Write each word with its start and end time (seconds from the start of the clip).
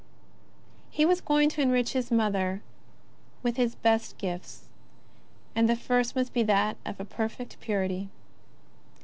He 0.89 1.05
was 1.05 1.21
going 1.21 1.47
to 1.49 1.61
enrich 1.61 1.93
His 1.93 2.09
Mother 2.09 2.63
with 3.43 3.57
His 3.57 3.75
best 3.75 4.17
gifts, 4.17 4.67
and 5.55 5.69
the 5.69 5.75
first 5.75 6.15
must 6.15 6.33
be 6.33 6.41
a 6.49 6.75
perfect 7.07 7.59
purity. 7.59 8.09